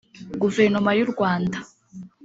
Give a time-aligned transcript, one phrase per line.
[0.41, 1.57] Guverinoma y’u Rwanda